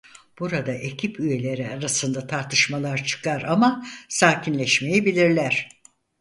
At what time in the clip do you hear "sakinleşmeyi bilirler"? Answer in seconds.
4.09-5.69